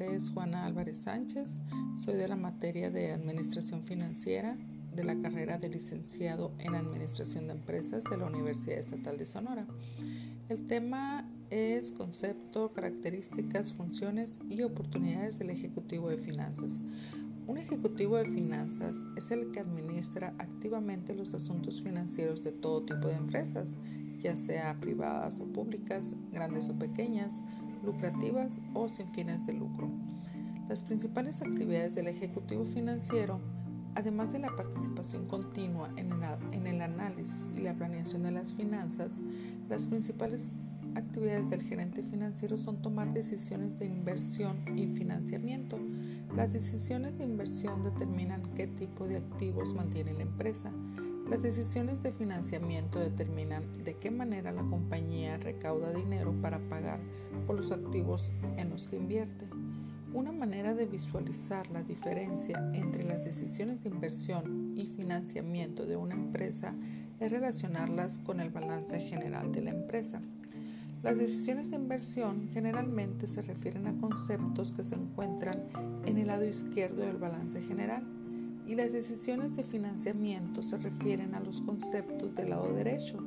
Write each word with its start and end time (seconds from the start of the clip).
es 0.00 0.30
Juana 0.30 0.64
Álvarez 0.64 0.98
Sánchez, 1.00 1.58
soy 2.04 2.14
de 2.14 2.28
la 2.28 2.36
materia 2.36 2.90
de 2.90 3.12
Administración 3.12 3.82
Financiera 3.82 4.56
de 4.94 5.04
la 5.04 5.20
carrera 5.20 5.58
de 5.58 5.68
licenciado 5.68 6.52
en 6.58 6.74
Administración 6.74 7.46
de 7.46 7.52
Empresas 7.52 8.04
de 8.04 8.16
la 8.16 8.26
Universidad 8.26 8.78
Estatal 8.78 9.16
de 9.16 9.26
Sonora. 9.26 9.66
El 10.48 10.64
tema 10.66 11.28
es 11.50 11.92
concepto, 11.92 12.70
características, 12.70 13.72
funciones 13.72 14.38
y 14.48 14.62
oportunidades 14.62 15.38
del 15.38 15.50
Ejecutivo 15.50 16.08
de 16.08 16.18
Finanzas. 16.18 16.80
Un 17.46 17.58
ejecutivo 17.58 18.16
de 18.16 18.26
finanzas 18.26 19.02
es 19.16 19.30
el 19.30 19.52
que 19.52 19.60
administra 19.60 20.34
activamente 20.38 21.14
los 21.14 21.34
asuntos 21.34 21.82
financieros 21.82 22.42
de 22.42 22.52
todo 22.52 22.82
tipo 22.82 23.08
de 23.08 23.14
empresas, 23.14 23.78
ya 24.20 24.36
sea 24.36 24.78
privadas 24.80 25.38
o 25.40 25.44
públicas, 25.44 26.14
grandes 26.32 26.68
o 26.68 26.78
pequeñas, 26.78 27.40
lucrativas 27.82 28.60
o 28.74 28.88
sin 28.88 29.08
fines 29.12 29.46
de 29.46 29.54
lucro. 29.54 29.88
Las 30.68 30.82
principales 30.82 31.40
actividades 31.40 31.94
del 31.94 32.08
Ejecutivo 32.08 32.64
Financiero, 32.64 33.40
además 33.94 34.32
de 34.32 34.38
la 34.38 34.54
participación 34.54 35.26
continua 35.26 35.88
en 35.96 36.66
el, 36.66 36.82
análisis 36.82 37.48
y 37.56 37.62
la 37.62 37.74
planeación 37.74 38.22
de 38.24 38.32
las 38.32 38.52
finanzas, 38.52 39.18
las 39.68 39.86
principales 39.86 40.50
actividades 40.94 41.48
del 41.50 41.62
gerente 41.62 42.02
financiero 42.02 42.58
son 42.58 42.82
tomar 42.82 43.12
decisiones 43.14 43.78
de 43.78 43.86
inversión 43.86 44.56
y 44.76 44.86
financiamiento. 44.86 45.78
Las 46.36 46.52
decisiones 46.52 47.16
de 47.16 47.24
inversión 47.24 47.82
determinan 47.82 48.42
qué 48.54 48.66
tipo 48.66 49.08
de 49.08 49.16
activos 49.16 49.74
mantiene 49.74 50.12
la 50.12 50.22
empresa. 50.22 50.70
Las 51.30 51.42
decisiones 51.42 52.02
de 52.02 52.10
financiamiento 52.10 52.98
determinan 52.98 53.84
de 53.84 53.98
qué 53.98 54.10
manera 54.10 54.50
la 54.50 54.62
compañía 54.62 55.36
recauda 55.36 55.92
dinero 55.92 56.32
para 56.40 56.58
pagar 56.58 56.98
por 57.46 57.56
los 57.56 57.70
activos 57.70 58.30
en 58.56 58.70
los 58.70 58.86
que 58.86 58.96
invierte. 58.96 59.46
Una 60.14 60.32
manera 60.32 60.72
de 60.72 60.86
visualizar 60.86 61.68
la 61.68 61.82
diferencia 61.82 62.70
entre 62.72 63.04
las 63.04 63.26
decisiones 63.26 63.84
de 63.84 63.90
inversión 63.90 64.72
y 64.74 64.86
financiamiento 64.86 65.84
de 65.84 65.96
una 65.96 66.14
empresa 66.14 66.74
es 67.20 67.30
relacionarlas 67.30 68.18
con 68.20 68.40
el 68.40 68.48
balance 68.48 68.98
general 68.98 69.52
de 69.52 69.60
la 69.60 69.70
empresa. 69.70 70.22
Las 71.02 71.18
decisiones 71.18 71.70
de 71.70 71.76
inversión 71.76 72.48
generalmente 72.54 73.26
se 73.26 73.42
refieren 73.42 73.86
a 73.86 73.98
conceptos 73.98 74.72
que 74.72 74.82
se 74.82 74.94
encuentran 74.94 75.68
en 76.06 76.16
el 76.16 76.28
lado 76.28 76.46
izquierdo 76.46 77.02
del 77.02 77.18
balance 77.18 77.60
general 77.60 78.17
y 78.68 78.74
las 78.74 78.92
decisiones 78.92 79.56
de 79.56 79.64
financiamiento 79.64 80.62
se 80.62 80.76
refieren 80.76 81.34
a 81.34 81.40
los 81.40 81.62
conceptos 81.62 82.34
del 82.34 82.50
lado 82.50 82.70
derecho. 82.74 83.18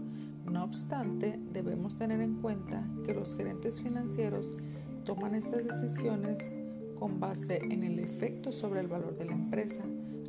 No 0.46 0.64
obstante, 0.64 1.40
debemos 1.52 1.98
tener 1.98 2.22
en 2.22 2.36
cuenta 2.36 2.88
que 3.04 3.16
los 3.16 3.36
gerentes 3.36 3.82
financieros 3.82 4.52
toman 5.04 5.34
estas 5.34 5.66
decisiones 5.66 6.54
con 7.00 7.20
base 7.20 7.58
en 7.58 7.84
el 7.84 7.98
efecto 7.98 8.52
sobre 8.52 8.82
el 8.82 8.88
valor 8.88 9.18
de 9.18 9.26
la 9.26 9.34
empresa, 9.34 9.84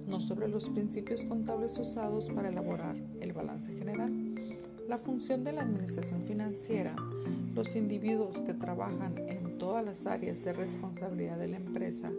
no 0.06 0.18
sobre 0.20 0.48
los 0.48 0.70
principios 0.70 1.24
contables 1.26 1.76
usados 1.76 2.30
para 2.30 2.48
elaborar 2.48 2.96
el 3.20 3.34
balance 3.34 3.74
general. 3.74 4.32
La 4.88 4.98
función 4.98 5.44
de 5.44 5.52
la 5.52 5.62
administración 5.62 6.22
financiera, 6.24 6.94
los 7.54 7.76
individuos 7.76 8.40
que 8.42 8.52
trabajan 8.52 9.16
en 9.18 9.56
todas 9.58 9.84
las 9.84 10.06
áreas 10.06 10.44
de 10.44 10.52
responsabilidad 10.52 11.38
de 11.38 11.48
la 11.48 11.56
empresa 11.56 12.10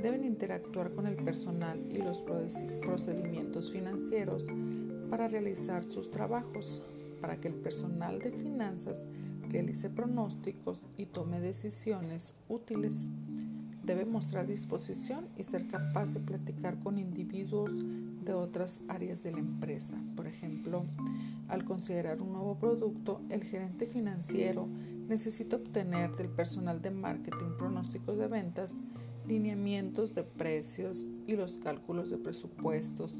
deben 0.00 0.24
interactuar 0.24 0.92
con 0.92 1.06
el 1.06 1.16
personal 1.16 1.80
y 1.80 1.98
los 1.98 2.22
procedimientos 2.82 3.70
financieros 3.72 4.46
para 5.10 5.28
realizar 5.28 5.84
sus 5.84 6.10
trabajos, 6.10 6.82
para 7.20 7.40
que 7.40 7.48
el 7.48 7.54
personal 7.54 8.20
de 8.20 8.30
finanzas 8.30 9.02
realice 9.50 9.90
pronósticos 9.90 10.82
y 10.96 11.06
tome 11.06 11.40
decisiones 11.40 12.34
útiles. 12.48 13.06
Debe 13.82 14.04
mostrar 14.04 14.46
disposición 14.46 15.26
y 15.36 15.42
ser 15.42 15.68
capaz 15.68 16.14
de 16.14 16.20
platicar 16.20 16.78
con 16.78 16.98
individuos 16.98 17.70
de 18.24 18.32
otras 18.32 18.80
áreas 18.88 19.22
de 19.22 19.32
la 19.32 19.38
empresa. 19.38 19.94
Por 20.16 20.26
ejemplo, 20.26 20.84
al 21.48 21.64
considerar 21.64 22.20
un 22.20 22.32
nuevo 22.32 22.58
producto, 22.58 23.20
el 23.30 23.44
gerente 23.44 23.86
financiero 23.86 24.66
necesita 25.08 25.56
obtener 25.56 26.14
del 26.16 26.28
personal 26.28 26.80
de 26.80 26.90
marketing 26.90 27.56
pronósticos 27.58 28.16
de 28.16 28.26
ventas 28.26 28.74
lineamientos 29.26 30.14
de 30.14 30.22
precios 30.22 31.06
y 31.26 31.36
los 31.36 31.58
cálculos 31.58 32.10
de 32.10 32.18
presupuestos 32.18 33.14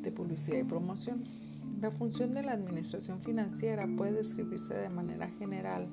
de 0.00 0.10
publicidad 0.10 0.58
y 0.58 0.64
promoción. 0.64 1.24
La 1.80 1.90
función 1.90 2.34
de 2.34 2.42
la 2.42 2.52
administración 2.52 3.20
financiera 3.20 3.86
puede 3.96 4.12
describirse 4.12 4.74
de 4.74 4.88
manera 4.88 5.28
general 5.38 5.86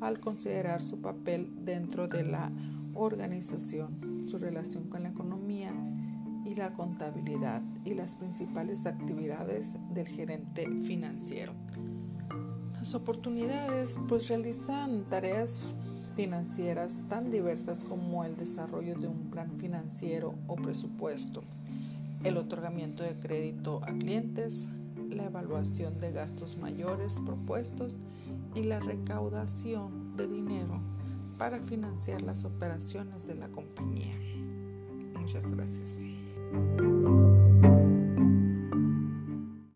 al 0.00 0.20
considerar 0.20 0.80
su 0.80 1.00
papel 1.00 1.64
dentro 1.64 2.08
de 2.08 2.24
la 2.24 2.52
organización, 2.94 4.26
su 4.28 4.38
relación 4.38 4.88
con 4.88 5.02
la 5.02 5.10
economía 5.10 5.72
y 6.48 6.54
la 6.54 6.72
contabilidad 6.72 7.62
y 7.84 7.94
las 7.94 8.14
principales 8.14 8.86
actividades 8.86 9.76
del 9.92 10.08
gerente 10.08 10.66
financiero. 10.82 11.52
Las 12.72 12.94
oportunidades 12.94 13.98
pues 14.08 14.28
realizan 14.28 15.04
tareas 15.10 15.74
financieras 16.16 17.02
tan 17.08 17.30
diversas 17.30 17.80
como 17.80 18.24
el 18.24 18.36
desarrollo 18.36 18.96
de 18.96 19.08
un 19.08 19.30
plan 19.30 19.58
financiero 19.58 20.34
o 20.46 20.56
presupuesto, 20.56 21.42
el 22.24 22.36
otorgamiento 22.38 23.02
de 23.02 23.18
crédito 23.18 23.80
a 23.84 23.92
clientes, 23.92 24.68
la 25.10 25.26
evaluación 25.26 26.00
de 26.00 26.12
gastos 26.12 26.56
mayores 26.56 27.20
propuestos 27.24 27.98
y 28.54 28.62
la 28.62 28.80
recaudación 28.80 30.16
de 30.16 30.26
dinero 30.26 30.80
para 31.38 31.60
financiar 31.60 32.22
las 32.22 32.44
operaciones 32.44 33.26
de 33.26 33.34
la 33.34 33.48
compañía. 33.48 34.16
Muchas 35.20 35.52
gracias. 35.52 35.98